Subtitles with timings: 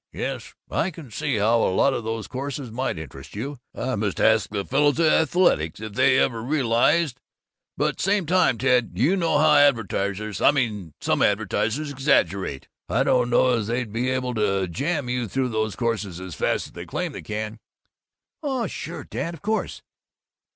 [0.13, 3.59] Yes, I can see how a lot of these courses might interest you.
[3.75, 7.21] I must ask the fellows at the Athletic if they ever realized
[7.77, 12.67] But same time, Ted, you know how advertisers, I means some advertisers, exaggerate.
[12.89, 16.65] I don't know as they'd be able to jam you through these courses as fast
[16.65, 17.59] as they claim they can."
[18.41, 19.83] "Oh sure, Dad; of course."